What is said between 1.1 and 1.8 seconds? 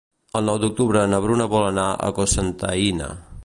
na Bruna vol